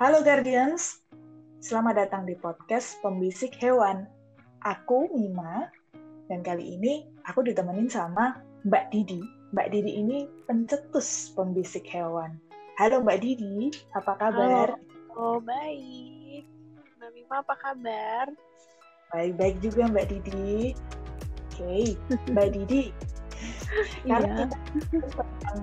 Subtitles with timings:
[0.00, 1.04] Halo Guardians,
[1.60, 4.08] selamat datang di podcast Pembisik Hewan.
[4.64, 5.68] Aku Mima,
[6.32, 9.20] dan kali ini aku ditemenin sama Mbak Didi.
[9.52, 10.18] Mbak Didi ini
[10.48, 12.40] pencetus pembisik hewan.
[12.80, 14.72] Halo Mbak Didi, apa kabar?
[14.72, 16.48] Halo, oh, baik.
[16.96, 18.26] Mbak Mima apa kabar?
[19.12, 20.72] Baik-baik juga Mbak Didi.
[21.52, 21.84] Oke, okay.
[22.32, 22.82] Mbak Didi.
[24.08, 24.56] Karena Iya.
[24.88, 25.58] kita tentang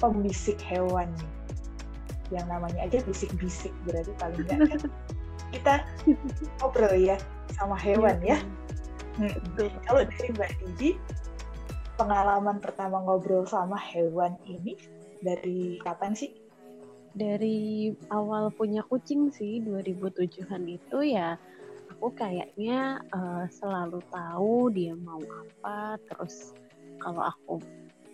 [0.00, 1.39] pembisik hewan nih.
[2.30, 4.80] Yang namanya aja bisik-bisik, berarti paling enggak kan
[5.50, 5.74] kita
[6.62, 7.18] ngobrol ya
[7.54, 8.38] sama hewan ya.
[9.18, 9.34] Hmm.
[9.54, 9.68] Betul.
[9.84, 10.90] Kalau dari Mbak Didi,
[11.98, 14.78] pengalaman pertama ngobrol sama hewan ini
[15.20, 16.30] dari kapan sih?
[17.10, 21.34] Dari awal punya kucing sih 2007-an itu ya
[22.00, 26.56] aku kayaknya eh, selalu tahu dia mau apa terus
[26.96, 27.60] kalau aku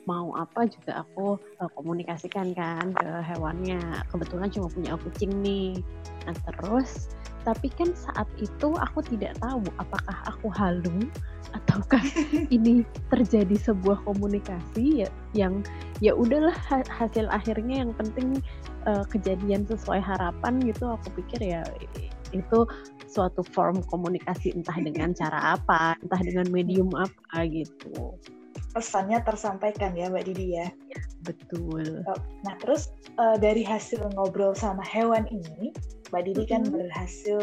[0.06, 3.82] mau apa juga aku eh, komunikasikan kan ke hewannya.
[4.08, 5.82] Kebetulan cuma punya kucing nih.
[6.24, 7.10] Nah terus
[7.46, 11.06] tapi kan saat itu aku tidak tahu apakah aku halu
[11.54, 12.02] ataukah
[12.56, 15.62] ini terjadi sebuah komunikasi ya yang
[16.02, 18.42] ya udahlah ha- hasil akhirnya yang penting
[18.86, 20.86] eh, kejadian sesuai harapan gitu.
[20.86, 21.62] Aku pikir ya
[22.34, 22.66] itu
[23.06, 28.18] suatu form komunikasi entah dengan cara apa entah dengan medium apa gitu
[28.76, 30.68] Pesannya tersampaikan ya Mbak Didi ya.
[31.24, 32.04] betul
[32.44, 35.72] Nah terus eh, dari hasil ngobrol sama hewan ini,
[36.12, 36.72] Mbak Didi kan Mhm.
[36.76, 37.38] berhasil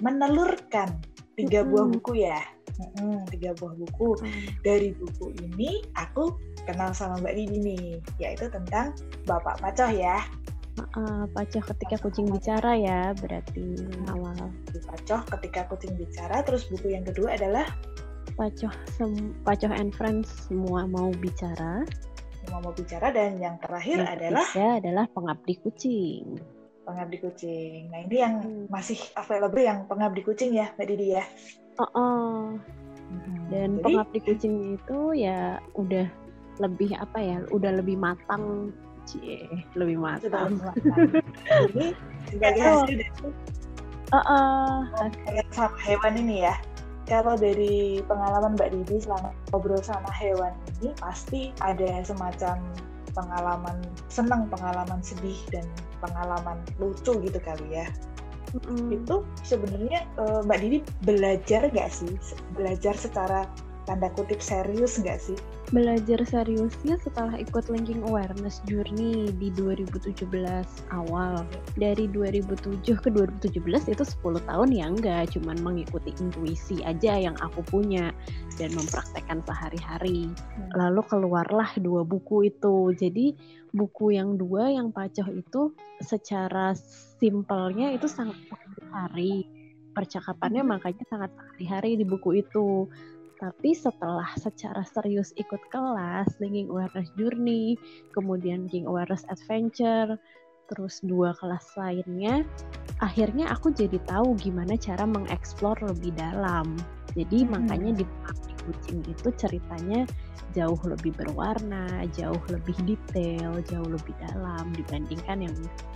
[0.00, 0.96] menelurkan
[1.36, 1.92] tiga buah Mhm.
[2.00, 2.40] buku ya.
[2.78, 4.16] Mm-mm, tiga buah buku.
[4.64, 6.32] Dari buku ini aku
[6.64, 8.96] kenal sama Mbak Didi nih, yaitu tentang
[9.28, 10.24] Bapak Pacoh ya.
[10.78, 13.82] Eh, pacoh ketika kucing bicara ya berarti
[14.14, 14.38] awal
[14.70, 17.66] Di Pacoh ketika kucing bicara, terus buku yang kedua adalah
[18.38, 21.82] pacoh sem- pacoh and friends semua mau bicara
[22.46, 24.46] Semua mau bicara dan yang terakhir yang adalah
[24.78, 26.38] adalah pengabdi kucing
[26.88, 27.92] pengabdi kucing.
[27.92, 28.64] Nah ini yang Hmm.
[28.72, 31.24] masih available yang pengabdi kucing ya Mbak Didi ya.
[31.76, 32.40] Oh, oh.
[33.52, 36.08] Dan Jadi, pengabdi kucing itu ya udah
[36.58, 38.72] lebih apa ya udah lebih matang
[39.04, 39.44] cie
[39.76, 40.98] lebih sudah matang melakukan.
[41.76, 41.86] Ini
[42.32, 43.12] sebagai hasil dari
[44.16, 44.76] oh.
[44.88, 46.54] ngobrol sama hewan ini ya.
[47.08, 52.60] Kalau dari pengalaman Mbak Didi selama ngobrol sama hewan ini pasti ada semacam
[53.16, 53.80] pengalaman
[54.12, 55.64] senang, pengalaman sedih dan
[56.04, 57.88] pengalaman lucu gitu kali ya.
[58.52, 58.92] Mm-mm.
[58.92, 62.12] Itu sebenarnya eh, Mbak Didi belajar nggak sih?
[62.52, 63.48] Belajar secara
[63.88, 65.36] tanda kutip serius nggak sih?
[65.68, 70.24] Belajar seriusnya setelah ikut linking awareness journey di 2017
[70.96, 71.44] awal.
[71.76, 77.60] Dari 2007 ke 2017 itu 10 tahun ya enggak cuman mengikuti intuisi aja yang aku
[77.68, 78.16] punya
[78.56, 80.28] dan mempraktekkan sehari-hari.
[80.28, 80.70] Hmm.
[80.74, 82.96] lalu keluarlah dua buku itu.
[82.96, 83.36] Jadi
[83.72, 86.72] buku yang dua yang pacoh itu secara
[87.20, 88.36] simpelnya itu sangat
[88.80, 89.44] sehari
[89.92, 92.86] percakapannya makanya sangat sehari-hari di buku itu
[93.38, 97.78] tapi setelah secara serius ikut kelas Linking Awareness Journey
[98.12, 100.18] kemudian Linking Awareness Adventure
[100.68, 102.44] terus dua kelas lainnya
[103.00, 106.76] akhirnya aku jadi tahu gimana cara mengeksplor lebih dalam
[107.16, 107.56] jadi Hmm.
[107.64, 108.04] makanya di
[108.68, 110.04] kucing itu ceritanya
[110.52, 115.54] jauh lebih berwarna jauh lebih detail jauh lebih dalam dibandingkan yang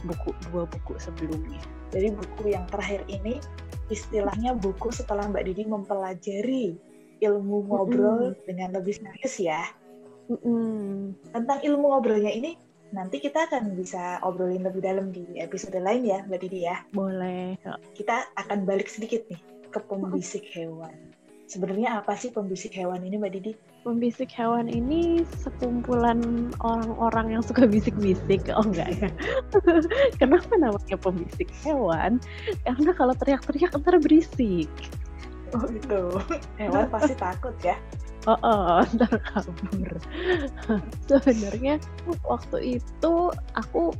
[0.09, 1.61] buku dua buku sebelumnya
[1.93, 3.37] Jadi buku yang terakhir ini
[3.93, 6.92] istilahnya buku setelah Mbak Didi mempelajari
[7.23, 9.63] ilmu ngobrol dengan lebih serius ya.
[10.27, 11.15] Mm-mm.
[11.31, 12.59] Tentang ilmu ngobrolnya ini
[12.93, 16.85] nanti kita akan bisa obrolin lebih dalam di episode lain ya Mbak Didi ya.
[16.93, 17.57] boleh
[17.97, 19.41] Kita akan balik sedikit nih
[19.73, 20.93] ke pembisik hewan.
[21.49, 23.53] Sebenarnya apa sih pembisik hewan ini Mbak Didi?
[23.85, 28.47] Pembisik hewan ini sekumpulan orang-orang yang suka bisik-bisik.
[28.57, 29.09] Oh enggak ya.
[30.21, 32.23] Kenapa namanya pembisik hewan?
[32.65, 34.71] Karena kalau teriak-teriak ntar berisik.
[35.53, 36.03] Oh itu.
[36.57, 37.77] Hewan pasti takut ya.
[38.31, 39.93] Oh, oh ntar kabur.
[41.11, 41.83] Sebenarnya
[42.23, 43.15] waktu itu
[43.59, 43.93] aku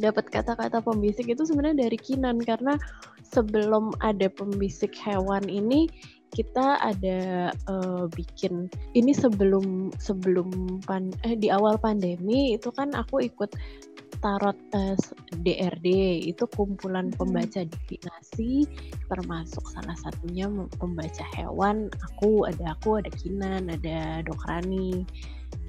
[0.00, 2.80] dapat kata-kata pembisik itu sebenarnya dari Kinan karena
[3.22, 5.88] sebelum ada pembisik hewan ini
[6.32, 13.20] kita ada eh, bikin ini sebelum sebelum pan eh di awal pandemi itu kan aku
[13.28, 13.52] ikut
[14.22, 14.96] tarot eh,
[15.42, 15.88] DRD
[16.30, 17.18] itu kumpulan Hmm.
[17.18, 18.64] pembaca divinasi
[19.10, 20.46] termasuk salah satunya
[20.78, 25.04] pembaca hewan aku ada aku ada Kinan ada Dokrani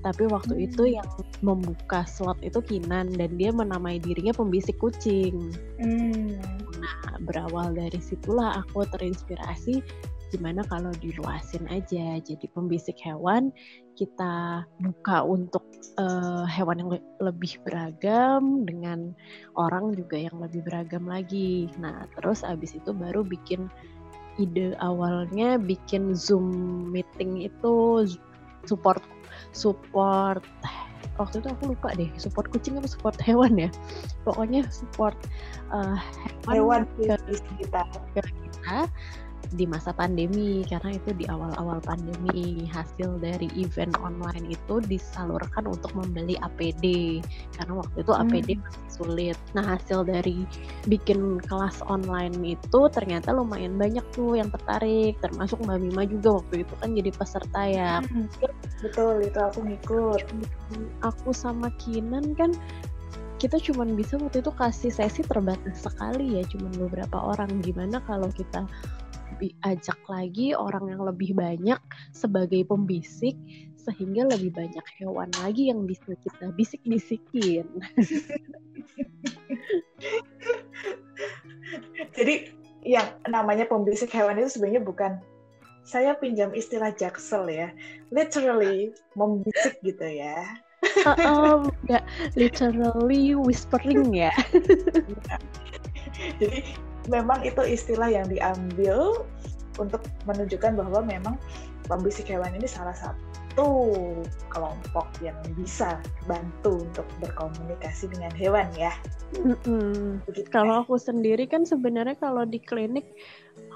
[0.05, 0.65] tapi waktu Hmm.
[0.69, 1.07] itu yang
[1.41, 5.51] membuka slot itu Kinan dan dia menamai dirinya pembisik kucing
[5.81, 6.37] Hmm.
[6.83, 9.79] Nah, berawal dari situlah aku terinspirasi
[10.33, 12.17] gimana kalau diluasin aja.
[12.17, 13.53] Jadi pembisik hewan
[13.93, 15.61] kita buka untuk
[16.01, 19.13] uh, hewan yang le lebih beragam dengan
[19.53, 21.69] orang juga yang lebih beragam lagi.
[21.77, 23.69] Nah terus abis itu baru bikin
[24.41, 26.49] ide awalnya bikin zoom
[26.89, 28.01] meeting itu
[28.65, 29.05] support
[29.53, 30.41] support
[31.21, 33.69] waktu itu aku lupa deh support kucing atau support hewan ya?
[34.25, 35.13] Pokoknya support
[35.69, 36.01] uh,
[36.49, 37.81] hewan, hewan ke, kita.
[38.17, 38.89] ke kita
[39.51, 45.91] di masa pandemi karena itu di awal-awal pandemi hasil dari event online itu disalurkan untuk
[45.93, 47.19] membeli APD
[47.59, 48.61] karena waktu itu APD hmm.
[48.63, 49.37] masih sulit.
[49.51, 50.47] Nah hasil dari
[50.87, 56.63] bikin kelas online itu ternyata lumayan banyak tuh yang tertarik termasuk Mbak Mima juga waktu
[56.63, 57.91] itu kan jadi peserta ya.
[57.99, 58.27] Hmm.
[58.79, 60.21] Betul itu aku ngikut.
[61.03, 62.55] Aku sama Kinan kan
[63.43, 68.31] kita cuma bisa waktu itu kasih sesi terbatas sekali ya cuma beberapa orang gimana kalau
[68.31, 68.63] kita
[69.65, 71.79] ajak lagi orang yang lebih banyak
[72.13, 73.37] sebagai pembisik
[73.83, 77.67] sehingga lebih banyak hewan lagi yang bisa kita bisik-bisikin.
[82.15, 85.19] Jadi yang namanya pembisik hewan itu sebenarnya bukan
[85.83, 87.75] saya pinjam istilah jaksel ya,
[88.07, 90.47] literally membisik gitu ya.
[91.03, 91.61] Uh, um,
[92.39, 94.31] literally whispering ya.
[96.39, 96.63] Jadi
[97.11, 99.25] memang itu istilah yang diambil
[99.81, 101.35] untuk menunjukkan bahwa memang
[101.89, 108.93] pembisik hewan ini salah satu kelompok yang bisa bantu untuk berkomunikasi dengan hewan ya.
[109.37, 110.25] Mm-hmm.
[110.49, 113.05] Kalau aku sendiri kan sebenarnya kalau di klinik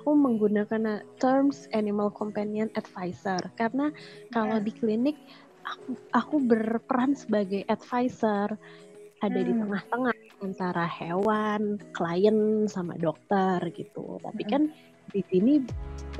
[0.01, 3.93] aku menggunakan terms animal companion advisor karena
[4.33, 4.65] kalau yeah.
[4.65, 5.17] di klinik
[5.67, 8.57] aku, aku berperan sebagai advisor
[9.25, 9.47] ada hmm.
[9.47, 10.15] di tengah-tengah
[10.45, 14.21] antara hewan, klien sama dokter gitu.
[14.21, 14.51] Tapi hmm.
[14.51, 14.63] kan
[15.15, 15.53] di sini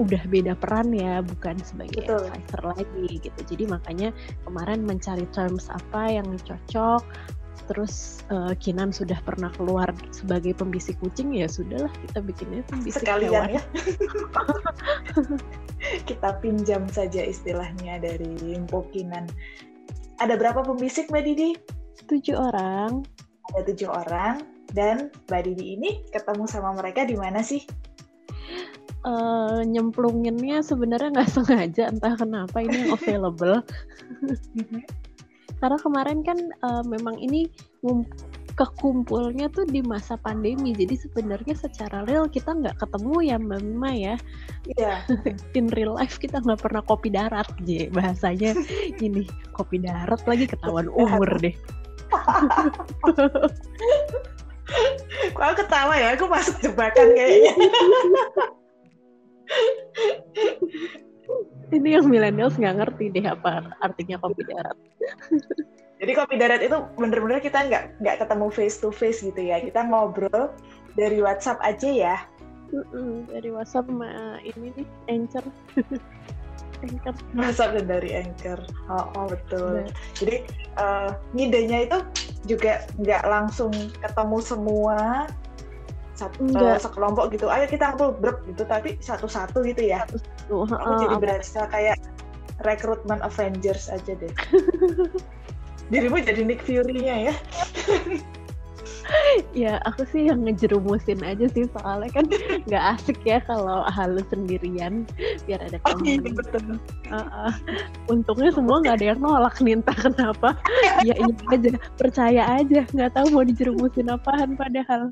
[0.02, 2.26] udah beda peran ya, bukan sebagai Betul.
[2.32, 3.40] advisor lagi gitu.
[3.46, 4.10] Jadi makanya
[4.48, 7.04] kemarin mencari terms apa yang cocok.
[7.68, 13.28] Terus uh, Kinan sudah pernah keluar sebagai pembisik kucing ya sudahlah kita bikinnya pembisik Sekalian
[13.28, 13.50] hewan.
[13.60, 13.62] ya.
[16.10, 19.28] kita pinjam saja istilahnya dari Limpo Kinan.
[20.18, 21.52] Ada berapa pembisik Mbak Didi?
[22.06, 23.02] Tujuh orang.
[23.54, 24.46] Ada tujuh orang.
[24.70, 27.64] Dan Mbak Didi ini ketemu sama mereka di mana sih?
[29.08, 33.64] Uh, nyemplunginnya sebenarnya nggak sengaja entah kenapa ini yang available
[35.62, 37.50] karena kemarin kan uh, memang ini
[38.58, 43.92] kekumpulnya tuh di masa pandemi jadi sebenarnya secara real kita nggak ketemu ya mbak Mima
[43.94, 44.16] ya
[44.66, 45.54] iya yeah.
[45.58, 48.58] in real life kita nggak pernah kopi darat je bahasanya
[48.98, 51.54] ini kopi darat lagi ketahuan umur deh
[55.34, 56.14] Kok aku ketawa ya?
[56.16, 57.54] Aku masuk jebakan kayaknya.
[61.68, 64.78] Ini yang millennials nggak ngerti deh apa artinya kopi darat.
[65.98, 69.60] Jadi kopi darat itu bener-bener kita nggak nggak ketemu face to face gitu ya.
[69.60, 70.54] Kita ngobrol
[70.96, 72.18] dari WhatsApp aja ya.
[72.68, 75.46] Mm-mm, dari WhatsApp sama ini nih Anchor.
[76.84, 77.16] Anchor.
[77.34, 78.60] Masa dari Anchor.
[78.92, 79.86] Oh, oh betul.
[79.86, 79.92] Nah.
[80.18, 80.36] Jadi
[80.78, 82.00] uh, ngidenya itu
[82.46, 85.28] juga nggak langsung ketemu semua
[86.18, 87.46] satu uh, sekelompok gitu.
[87.48, 90.02] Ayo kita ngumpul brep gitu, tapi satu-satu gitu ya.
[90.10, 91.98] Satu, Aku uh, jadi berasa kayak
[92.66, 94.34] rekrutmen Avengers aja deh.
[95.94, 97.36] Dirimu jadi Nick Fury-nya ya.
[99.52, 102.26] ya aku sih yang ngejerumusin aja sih soalnya kan
[102.68, 105.04] nggak asik ya kalau halus sendirian
[105.50, 105.98] biar ada teman.
[105.98, 106.66] Oh, iya, betul.
[107.10, 107.54] Uh, uh.
[108.12, 110.50] Untungnya semua nggak ada yang nolak nih entah kenapa.
[111.06, 115.12] ya ini aja percaya aja nggak tahu mau dijerumusin apaan padahal.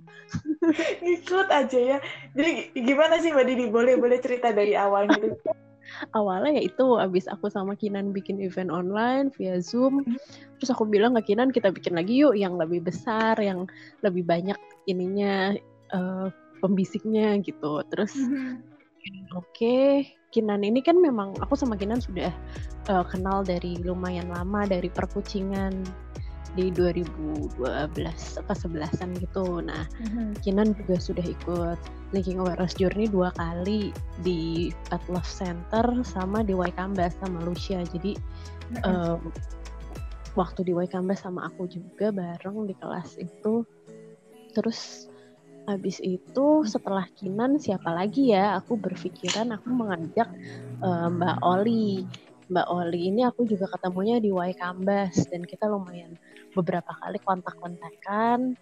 [1.02, 1.98] Ikut aja ya.
[2.38, 3.66] Jadi gimana sih Mbak Didi?
[3.72, 5.36] Boleh boleh cerita dari awal gitu
[6.14, 10.18] awalnya ya itu abis aku sama Kinan bikin event online via Zoom hmm.
[10.60, 13.70] terus aku bilang ke Kinan kita bikin lagi yuk yang lebih besar yang
[14.02, 14.58] lebih banyak
[14.90, 15.54] ininya
[15.94, 16.28] uh,
[16.60, 18.62] pembisiknya gitu terus hmm.
[19.36, 20.10] oke okay.
[20.36, 22.28] Kinan ini kan memang aku sama Kinan sudah
[22.92, 25.72] uh, kenal dari lumayan lama dari perkucingan
[26.56, 27.60] di 2012
[28.42, 29.60] apa 11-an gitu.
[29.60, 30.40] Nah, mm-hmm.
[30.40, 31.80] Kinan juga sudah ikut
[32.16, 33.92] Linking Awareness Journey dua kali
[34.24, 37.84] di Pet Love Center sama di Waikambas sama Lucia.
[37.84, 38.88] Jadi mm-hmm.
[38.88, 39.22] um,
[40.40, 43.68] waktu di Waikambas sama aku juga bareng di kelas itu.
[44.56, 45.12] Terus
[45.68, 48.56] habis itu setelah Kinan siapa lagi ya?
[48.64, 50.32] Aku berpikiran aku mengajak
[50.80, 52.08] uh, Mbak Oli.
[52.50, 56.14] Mbak Oli ini aku juga ketemunya di Waikambas dan kita lumayan
[56.54, 58.54] beberapa kali kontak-kontakan.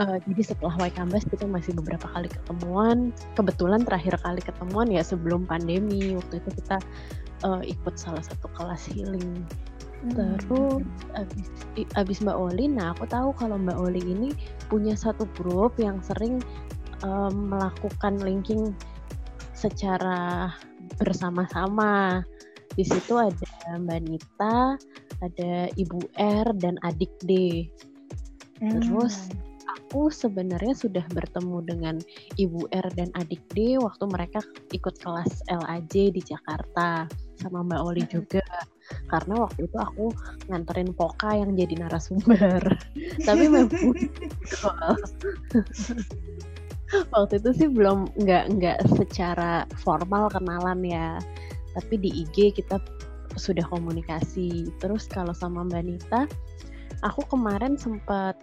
[0.00, 3.12] Uh, jadi setelah Waikambas kita masih beberapa kali ketemuan.
[3.36, 6.16] Kebetulan terakhir kali ketemuan ya sebelum pandemi.
[6.16, 6.80] Waktu itu kita
[7.44, 9.44] uh, ikut salah satu kelas healing.
[10.00, 10.32] Hmm.
[10.40, 10.80] terus
[11.12, 11.46] abis
[11.92, 14.32] abis Mbak Oli nah aku tahu kalau Mbak Oli ini
[14.72, 16.40] punya satu grup yang sering
[17.04, 18.72] um, melakukan linking
[19.52, 20.48] secara
[20.96, 22.24] bersama-sama
[22.78, 24.78] di situ ada Mbak Nita,
[25.22, 27.66] ada Ibu R dan adik D.
[28.62, 28.78] Hmm.
[28.78, 29.32] Terus
[29.66, 31.96] aku sebenarnya sudah bertemu dengan
[32.38, 34.38] Ibu R dan adik D waktu mereka
[34.70, 37.10] ikut kelas LAJ di Jakarta
[37.42, 38.12] sama Mbak Oli hmm.
[38.12, 38.46] juga.
[39.06, 40.10] Karena waktu itu aku
[40.50, 42.62] nganterin Poka yang jadi narasumber.
[43.26, 43.70] Tapi memang
[47.14, 51.22] waktu itu sih belum nggak nggak secara formal kenalan ya
[51.76, 52.82] tapi di IG kita
[53.38, 56.26] sudah komunikasi terus kalau sama Mbak Nita
[57.06, 58.36] aku kemarin sempat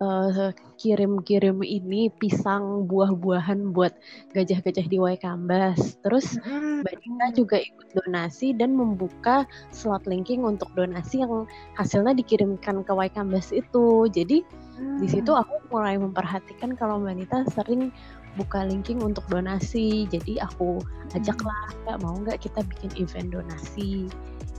[0.00, 3.92] uh, kirim-kirim ini pisang buah-buahan buat
[4.32, 6.00] gajah-gajah di Waikambas.
[6.00, 6.40] Terus
[6.80, 11.44] Mbak Nita juga ikut donasi dan membuka slot linking untuk donasi yang
[11.76, 14.08] hasilnya dikirimkan ke Waikambas itu.
[14.08, 14.42] Jadi
[14.80, 17.92] di situ aku mulai memperhatikan kalau Mbak Nita sering
[18.38, 20.06] buka linking untuk donasi.
[20.10, 20.82] Jadi aku
[21.14, 24.06] ajaklah nggak mau nggak kita bikin event donasi?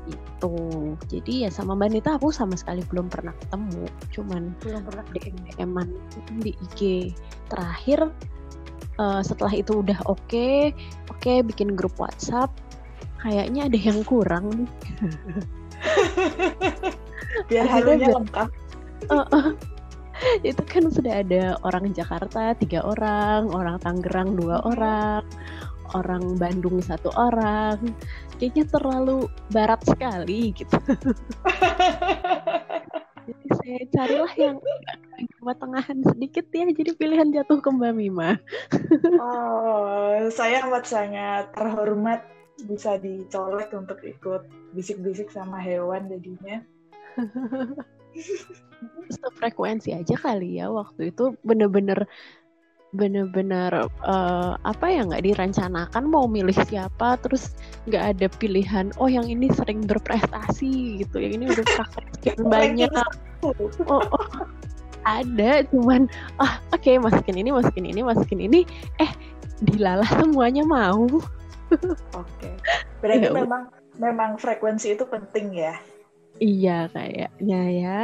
[0.10, 0.56] Itu
[1.08, 3.84] jadi ya sama Mbak Nita aku sama sekali belum pernah ketemu.
[4.12, 5.78] Cuman belum pernah DM dm
[6.42, 6.80] di IG
[7.48, 8.10] terakhir
[8.98, 10.74] uh, setelah itu udah oke okay,
[11.08, 12.52] oke okay, bikin grup WhatsApp
[13.22, 14.70] kayaknya ada yang kurang nih.
[17.50, 18.50] Biar halunya lengkap.
[19.10, 19.48] Uh, uh,
[20.50, 25.26] itu kan sudah ada orang Jakarta tiga orang, orang Tangerang dua orang,
[25.98, 27.78] orang Bandung satu orang.
[28.38, 30.74] Kayaknya terlalu barat sekali gitu.
[33.30, 34.58] jadi saya carilah yang
[35.22, 38.42] agak tengahan sedikit ya, jadi pilihan jatuh ke Mbak Mima.
[39.22, 42.26] oh, saya amat sangat terhormat
[42.66, 44.46] bisa dicolek untuk ikut
[44.78, 46.62] bisik-bisik sama hewan jadinya
[49.40, 52.08] frekuensi aja kali ya waktu itu bener-bener
[52.92, 57.56] bener-bener uh, apa ya nggak direncanakan mau milih siapa terus
[57.88, 62.92] nggak ada pilihan oh yang ini sering berprestasi gitu yang ini udah praktek banyak.
[63.48, 63.56] oh,
[63.88, 64.04] oh,
[65.08, 66.12] ada cuman
[66.44, 68.68] ah oke okay, masukin ini masukin ini masukin ini
[69.00, 69.12] eh
[69.64, 71.08] dilalah semuanya mau.
[71.08, 72.04] Oke.
[72.12, 72.54] Okay.
[73.00, 75.80] berarti ya, memang memang frekuensi itu penting ya
[76.42, 78.02] iya kayaknya ya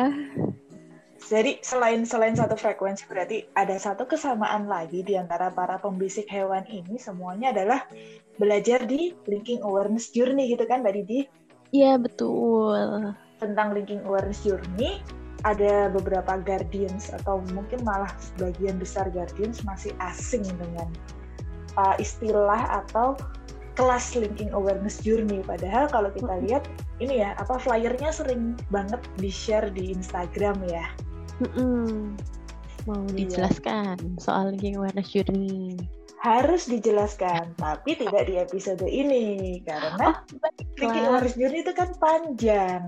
[1.27, 6.63] jadi selain selain satu frekuensi berarti ada satu kesamaan lagi di antara para pembisik hewan
[6.69, 7.83] ini semuanya adalah
[8.37, 11.19] belajar di linking awareness journey gitu kan Mbak Didi?
[11.73, 13.11] Iya betul.
[13.41, 15.01] Tentang linking awareness journey
[15.43, 20.89] ada beberapa guardians atau mungkin malah sebagian besar guardians masih asing dengan
[21.77, 23.17] uh, istilah atau
[23.77, 26.63] kelas linking awareness journey padahal kalau kita lihat
[26.97, 30.85] ini ya apa flyernya sering banget di share di Instagram ya
[31.37, 32.17] Mm-mm.
[32.87, 33.27] Mau iya.
[33.27, 35.75] dijelaskan soal linking awareness journey?
[36.17, 42.81] Harus dijelaskan, tapi tidak di episode ini karena oh, awareness journey itu kan panjang.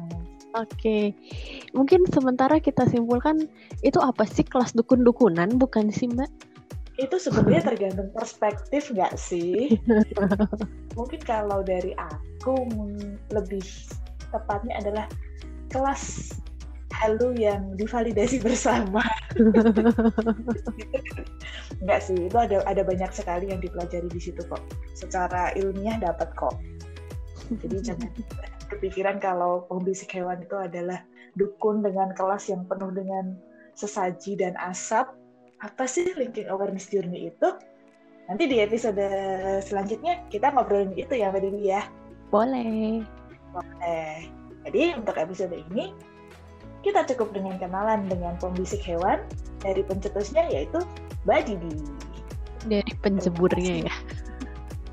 [0.57, 1.03] Oke, okay.
[1.77, 3.45] mungkin sementara kita simpulkan
[3.85, 6.48] itu apa sih kelas dukun-dukunan, bukan sih Mbak?
[6.99, 9.79] Itu sebenarnya tergantung perspektif nggak sih?
[10.99, 12.67] mungkin kalau dari aku
[13.31, 13.63] lebih
[14.35, 15.05] tepatnya adalah
[15.71, 16.35] kelas
[16.99, 19.01] halu yang divalidasi bersama.
[21.79, 24.59] Enggak sih, itu ada ada banyak sekali yang dipelajari di situ kok.
[24.91, 26.59] Secara ilmiah dapat kok.
[27.63, 28.11] Jadi jangan
[28.69, 31.01] kepikiran kalau pembisik hewan itu adalah
[31.39, 33.39] dukun dengan kelas yang penuh dengan
[33.79, 35.07] sesaji dan asap.
[35.59, 37.49] Apa sih linking awareness journey itu?
[38.31, 39.01] Nanti di episode
[39.65, 41.81] selanjutnya kita ngobrolin itu ya Mbak Dewi ya.
[42.29, 43.03] Boleh.
[43.51, 44.29] Boleh.
[44.69, 45.91] Jadi untuk episode ini
[46.79, 49.19] kita cukup dengan kenalan dengan pembisik hewan
[49.59, 50.79] dari pencetusnya yaitu
[51.27, 51.73] Mbak Didi.
[52.69, 53.95] Dari penceburnya ya?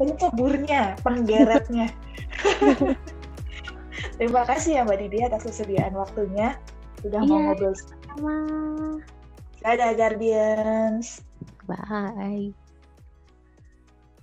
[0.01, 1.93] Penceburnya, penggeretnya.
[4.19, 6.59] Terima kasih ya Mbak Didi atas kesediaan waktunya.
[7.05, 8.35] Sudah iya, mau ngobrol sama.
[9.67, 11.09] Dadah Guardians.
[11.67, 12.55] Bye.